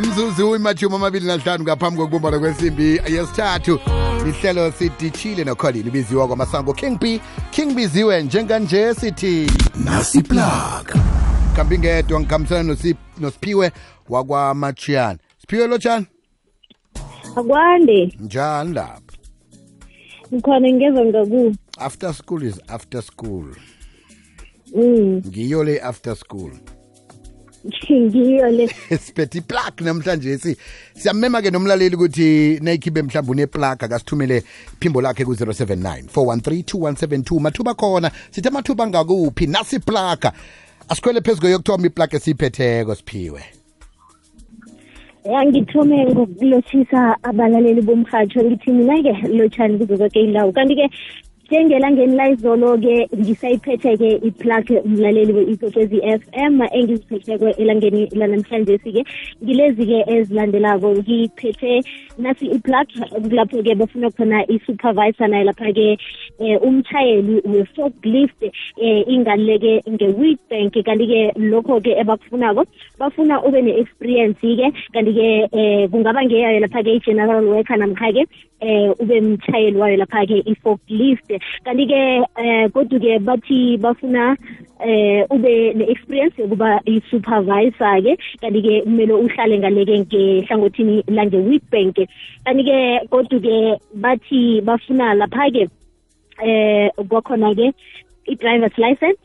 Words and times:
mzuzu 0.00 0.56
imashumi 0.56 0.94
amabili 0.96 1.26
nahlanu 1.26 1.64
ngaphambi 1.64 1.98
kokubumbana 1.98 2.38
kwesimbi 2.38 3.00
yesithathu. 3.08 3.78
Lihlelo 4.24 4.72
sidishile 4.72 5.44
nokholini 5.44 5.88
ibiziwa 5.88 6.26
kwamasango 6.26 6.72
king 6.74 6.98
b. 6.98 7.20
King 7.50 7.74
biziwe 7.74 8.22
njenganje 8.22 8.94
sithi 8.94 9.50
nasiplaka. 9.84 10.98
Kambi 11.56 11.78
ngedwa 11.78 12.20
ngikhambisana 12.20 12.72
nosi- 12.74 12.94
nosiphiwe 13.18 13.72
wakwamachiyana 14.08 15.18
siphiwe 15.40 15.66
lotshani 15.66 16.06
akwande. 17.36 18.12
Njani 18.20 18.74
lapha? 18.74 19.00
Ngikhona 20.34 20.68
ngeza 20.72 21.04
ngaku. 21.04 21.54
After 21.78 22.14
school 22.14 22.42
is 22.42 22.60
after 22.68 23.02
school. 23.02 23.44
Mm. 24.76 25.22
Ngiyo 25.26 25.64
le 25.64 25.80
after 25.80 26.16
school 26.16 26.50
ngiyo 27.64 28.50
le. 28.50 28.68
Siphethe 29.04 29.38
iplug 29.38 29.80
namhlanje 29.80 30.38
si 30.38 30.56
siyamema-ke 30.94 31.50
nomlaleli 31.50 31.96
ukuthi 31.96 32.58
nayikhibe 32.62 33.02
mhlawumbe 33.02 33.32
uneplug 33.32 33.84
akasithumele 33.84 34.42
iphimbo 34.74 35.00
lakhe 35.00 35.24
ku-079 35.24 36.04
413 36.14 36.62
2172 36.62 37.40
mathuba 37.40 37.74
khona 37.74 38.10
sithe 38.30 38.48
amathuba 38.48 38.84
angakuphi 38.84 39.46
nasi 39.46 39.76
iplaga 39.76 40.32
asikhwele 40.88 41.20
phezu 41.20 41.40
kweyokuthiwa 41.40 41.86
iplug 41.86 42.14
esiyiphetheko 42.14 42.94
siphiwe. 42.94 43.42
Yangithume 45.24 46.06
ngokulotshisa 46.06 47.16
abalaleli 47.22 47.82
bomhatsho 47.82 48.42
ngithi 48.42 48.72
mina-ke 48.72 49.12
lotshani 49.28 49.78
kuzo 49.78 49.96
zonke 49.96 50.20
indawo 50.20 50.52
kanti-ke 50.52 50.90
njengelangeni 51.50 52.16
layizolo-ke 52.16 53.08
ngisayiphethe-ke 53.16 54.10
iplug 54.28 54.68
mlaleli 54.84 55.32
we-ikokezi 55.32 55.98
f 56.04 56.22
m 56.32 56.60
engiziphetheko 56.78 57.48
elangeni 57.62 58.06
lanamhlanje-ke 58.20 59.02
ngilezi-ke 59.44 59.98
ezilandelako 60.14 60.92
ngiphethe 60.98 61.82
nasi 62.18 62.46
iplug 62.46 62.88
kulapho-ke 63.28 63.74
bafuna 63.74 64.10
khona 64.10 64.44
i-supervisor 64.54 65.28
naye 65.28 65.44
lapha-ke 65.44 65.98
um 66.38 66.56
umshayeli 66.68 67.42
we-forklift 67.44 68.42
um 68.44 69.02
ingaleke 69.14 69.82
nge-weedbank 69.90 70.74
kanti-ke 70.86 71.32
lokho-ke 71.50 71.98
ebakufunako 72.02 72.64
bafuna 72.98 73.42
ube 73.42 73.62
ne-experience-ke. 73.62 74.70
Kanti-ke 74.94 75.48
um 75.52 75.88
kungaba 75.90 76.22
ngeyayo 76.24 76.60
lapha-ke 76.60 76.94
i-general 76.94 77.44
worker 77.44 77.76
namkha-ke 77.76 78.22
um 78.62 78.94
ube 79.02 79.20
mtshayeli 79.20 79.76
wayo 79.78 79.96
lapha-ke 79.96 80.42
i-forklift. 80.46 81.39
Kanti-ke 81.64 82.00
um 82.42 82.70
kodwa-ke 82.74 83.18
bathi 83.26 83.76
bafuna 83.76 84.36
eh 84.80 85.24
ube 85.30 85.74
ne-experience 85.76 86.34
yokuba 86.38 86.80
i-supervisor-ke. 86.86 88.12
Kanti-ke 88.42 88.82
kumele 88.84 89.14
uhlale 89.14 89.58
ngaleke 89.58 89.96
ngehlangothini 90.04 91.02
lange-weedbank 91.08 91.96
kanti-ke 92.44 92.78
kodwa-ke 93.10 93.56
bathi 93.94 94.60
bafuna 94.60 95.14
lapha-ke 95.14 95.68
eh 96.42 96.88
kwakhona-ke 97.08 97.72
i-driver's 98.26 98.76
license 98.78 99.20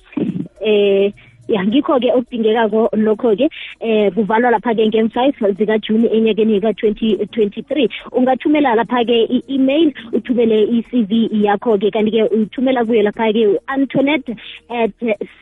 eh 0.61 1.11
ya 1.47 1.65
ngikho-ke 1.65 2.11
okudingekako 2.11 2.89
lokho-ke 2.93 3.49
eh 3.79 4.11
kuvalwa 4.13 4.51
lapha-ke 4.51 4.87
nge-five 4.87 5.53
zikajuni 5.57 6.07
enyakeni 6.07 6.61
ka-2023 6.61 7.89
ungathumela 8.11 8.75
lapha-ke 8.75 9.23
i-email 9.29 9.93
uthumele 10.13 10.63
i-cv 10.63 11.11
yakho-ke. 11.31 11.91
Kanti-ke 11.91 12.23
uthumela 12.23 12.85
kuyo 12.85 13.03
lapha-ke 13.03 13.59
antonet 13.67 14.25
at 14.69 14.91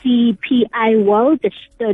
cpi 0.04 0.66
world 1.06 1.40
co 1.80 1.94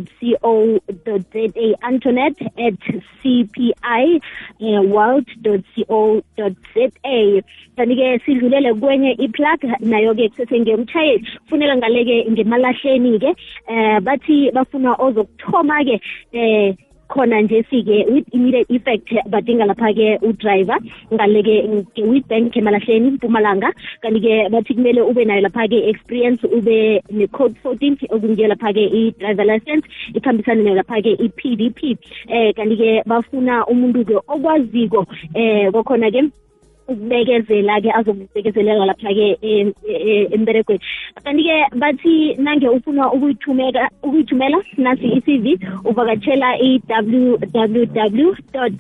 za. 0.94 1.76
Antonet 1.82 2.36
at 2.58 2.80
cpi 3.22 3.74
world 4.88 5.28
co 5.44 6.22
za. 6.76 7.42
Kanti-ke 7.78 8.20
sidlulele 8.26 8.74
kwenye 8.74 9.12
iplug 9.12 9.64
nayo-ke 9.80 10.30
kusesengeyomtshayeli 10.30 11.28
funeka 11.50 11.78
ngaleke 11.78 12.26
ngemalahleni-ke 12.32 13.36
eh 13.68 13.99
bathi 14.02 14.52
bafuna 14.52 14.96
ozokuthoma-ke 15.00 15.96
eh 16.34 16.76
khona 17.10 17.42
nje 17.42 17.64
sike 17.70 18.06
with 18.12 18.28
immediate 18.32 18.70
effect 18.70 19.10
badinga 19.34 19.66
lapha-ke 19.66 20.08
udriver. 20.22 20.78
Ngaleke 21.14 21.56
nge-weedbank 21.68 22.58
emalahleni 22.58 23.12
mpumalanga. 23.12 23.74
Kanti-ke 24.02 24.50
bathi 24.54 24.74
kumele 24.76 25.02
ube 25.02 25.26
nayo 25.26 25.42
lapha-ke 25.42 25.90
experience 25.90 26.44
ube 26.44 27.02
ne-code 27.12 27.56
fourteen 27.64 27.98
okungiyo 28.10 28.48
lapha-ke 28.48 28.84
i-driver 29.00 29.46
license 29.46 29.86
ikhambisane 30.14 30.64
nayo 30.64 30.76
lapha-ke 30.76 31.12
i-p 31.26 31.56
d 31.56 31.70
p. 31.70 31.98
Eh 32.30 32.54
kanti-ke 32.54 33.02
bafuna 33.06 33.66
umuntu-ke 33.66 34.16
okwaziko 34.28 35.06
eh 35.34 35.72
kwakhona-ke 35.72 36.30
ukubekezela-ke 36.92 37.90
azokubekezelela 38.00 38.86
lapha-ke 38.90 39.28
em- 39.42 39.74
emberegweni. 40.36 40.82
Kanti-ke 41.24 41.58
bathi 41.82 42.14
nange 42.38 42.68
ufuna 42.70 43.12
ukuyithumeka 43.14 43.90
ukuyithumela 44.04 44.58
nasi 44.78 45.08
i-cv 45.18 45.46
uvakatshela 45.86 46.50
i-www 46.70 48.30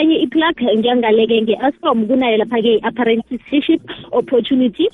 enye 0.00 0.16
iplug 0.26 0.60
njengaleke 0.78 1.42
nge-escom 1.42 2.06
kunayo 2.06 2.36
lapha-ke 2.36 2.74
i-apprentiship 2.74 3.80
opportunity 4.12 4.88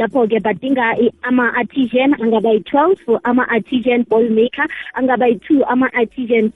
lapho-ke 0.00 0.40
badinga 0.40 0.96
ama-artisan 1.22 2.14
angaba 2.22 2.50
yi-12 2.52 3.20
ama-artisan 3.24 4.04
ball 4.08 4.30
maker 4.30 4.66
angaba 4.94 5.26
two, 5.46 5.64
ama-artisan 5.64 6.52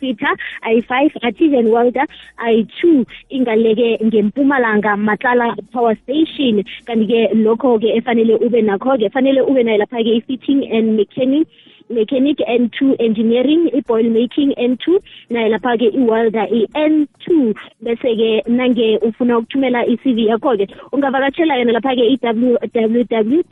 fitter 0.00 0.34
i 0.62 0.80
five, 0.82 1.10
artisan 1.22 1.70
welder 1.70 2.06
i 2.38 2.66
two. 2.80 3.04
kanti-ke 3.48 4.04
ngempumalanga 4.04 4.92
matlala 5.00 5.56
power 5.72 5.96
station. 6.04 6.60
Kanti-ke 6.84 7.32
lokho-ke 7.32 7.96
efanele 7.96 8.36
ube 8.44 8.60
nakho-ke 8.60 9.08
fanele 9.08 9.40
ube 9.40 9.64
nayo 9.64 9.80
lapha-ke 9.80 10.20
i-fitting 10.20 10.68
and 10.68 10.96
mechanic. 11.00 11.48
Mechanic 11.90 12.38
n2 12.38 12.96
engineering 12.98 13.70
i-boil 13.74 14.10
making 14.10 14.52
n2 14.56 15.00
naye 15.30 15.48
lapha-ke 15.48 15.88
i-welder 16.00 16.46
i-n2 16.60 17.54
bese-ke 17.82 18.30
nange 18.48 18.98
ufuna 19.08 19.38
ukuthumela 19.38 19.86
i-cv 19.86 20.18
yakho-ke 20.32 20.66
ungavakatshela 20.92 21.58
yona 21.60 21.72
lapha-ke 21.72 22.04
i-www 22.14 23.42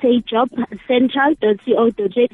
sa 0.00 0.08
job 0.26 0.48
central 0.86 1.34
co 1.42 2.08
za 2.08 2.26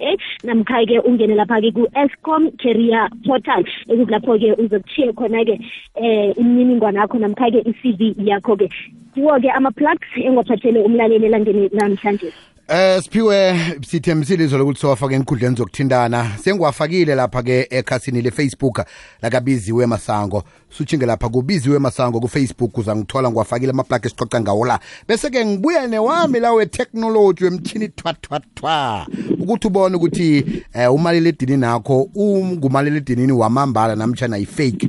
namkha-ke 0.45 1.01
ungene 1.09 1.35
lapha-ke 1.35 1.73
ku-escom 1.73 2.51
career 2.63 3.09
portal 3.27 3.65
ekukulapho-ke 3.89 4.53
uzokuthiye 4.63 5.13
khona-ke 5.13 5.55
eh 5.95 6.33
imininingwane 6.37 6.99
yakho 6.99 7.19
namkha-ke 7.19 7.61
i-cv 7.71 8.15
yakho-ke. 8.31 8.69
Kiwo-ke 9.15 9.51
ama-plugs 9.51 10.11
engiwaphathele 10.17 10.85
umlaleli 10.85 11.27
elangeni 11.27 11.71
namhlanje. 11.73 12.33
Eh 12.71 13.03
siphiwe 13.03 13.57
sithembisile 13.87 14.45
izolo 14.45 14.65
ukuthi 14.65 14.81
sowafake 14.81 15.15
enkundleni 15.15 15.57
zokuthintana. 15.57 16.33
Sengiwafakile 16.45 17.15
lapha-ke 17.15 17.67
ekhasini 17.71 18.23
le-facebook 18.23 18.85
lakabiziwe 19.23 19.87
masango 19.87 20.43
sutshinge 20.71 21.07
lapha 21.07 21.29
kubiziwe 21.29 21.79
masango 21.79 22.21
kufacebook 22.21 22.79
uzangithola 22.79 23.31
ngiwafakile 23.31 23.71
amaplug 23.71 24.07
esixoxa 24.07 24.41
ngawo 24.41 24.67
la. 24.67 24.81
Bese-ke 25.09 25.47
ngibuya 25.47 25.87
newami 25.87 26.41
la 26.41 26.53
wetechnology 26.53 27.45
wemthini 27.45 27.89
thwathwathwa. 27.89 29.07
Ukuthi 29.41 29.67
ubone 29.67 29.97
ukuthi 29.97 30.45
um 30.75 30.95
umaliledinini 30.95 31.61
nakho 31.61 32.09
ungumaliledinini 32.15 33.33
wamambala 33.33 33.97
namtshana 33.97 34.39
i-fake. 34.39 34.89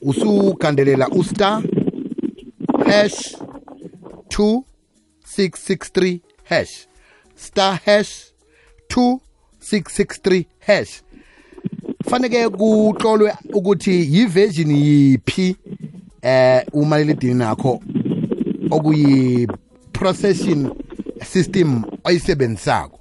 Usugandelela 0.00 1.08
ustar 1.08 1.62
hash 2.86 3.36
2663 4.28 6.20
hash 6.44 6.86
star 7.42 7.80
hash 7.84 8.32
2663 8.88 10.44
hash. 10.58 11.02
Faneke 12.10 12.48
kutlolwe 12.48 13.32
ukuthi 13.52 14.08
yiversion 14.16 14.70
yiphi 14.70 15.56
eh 16.22 16.62
umaliledini 16.72 17.34
nakho 17.34 17.82
okuyi 18.70 19.48
processing 19.92 20.70
system 21.24 21.82
oyisebenzisako. 22.04 22.98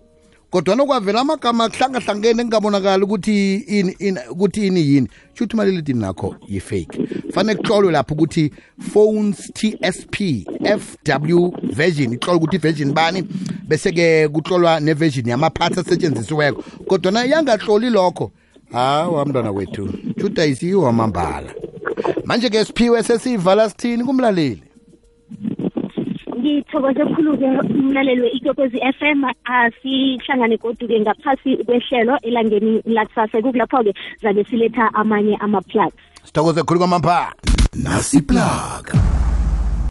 Kodwa 0.51 0.75
nokwavela 0.75 1.21
amagama 1.21 1.69
kuhlangahlangene 1.69 2.41
engabonakali 2.41 3.03
ukuthi 3.03 3.55
ini 3.55 3.95
ini 3.99 4.19
ukuthi 4.29 4.67
ini 4.67 4.81
yini. 4.81 5.07
Shuthi 5.33 5.53
umaliledini 5.53 5.99
nakho 5.99 6.35
yi-fake. 6.47 6.99
Fanele 7.33 7.59
kuhlolwe 7.59 7.91
lapho 7.91 8.13
ukuthi 8.13 8.51
phones 8.93 9.51
tsp 9.53 10.15
fw 10.79 11.51
version 11.63 12.13
ihlolwe 12.13 12.38
ukuthi 12.38 12.55
i-version 12.55 12.93
bani. 12.93 13.23
Bese-ke 13.71 14.27
kutlolwa 14.27 14.79
neversion 14.79 15.27
yamaphathi 15.27 15.79
asetshenzisiweko. 15.79 16.63
Kodwana 16.88 17.23
yangahloli 17.23 17.89
lokho. 17.89 18.31
Hawa 18.71 19.25
mntwana 19.25 19.51
wethu 19.51 19.89
shuthi 20.21 20.50
isiwo 20.50 20.88
amambala. 20.88 21.53
Manje-ke 22.25 22.65
siphiwe 22.65 23.03
sesivala 23.03 23.69
sithini 23.69 24.03
kumlaleli? 24.03 24.63
Ngithokoze 26.39 27.06
khulu-ke 27.06 27.47
umlaleli 27.79 28.21
we-ikokwezi 28.21 28.77
f 28.77 29.01
m. 29.01 29.23
Asihlangane 29.45 30.57
godu-ke 30.57 31.00
ngaphasi 31.00 31.57
kwehlelo 31.65 32.17
elangeni 32.21 32.81
lakusasa 32.85 33.41
kukulapho-ke 33.41 33.94
zabe 34.21 34.44
siletha 34.44 34.94
amanye 34.94 35.35
ama-plugs. 35.35 35.95
Sithokoze 36.24 36.63
khulu 36.63 36.79
kwamapha 36.79 37.33
nasiplug 37.75 38.83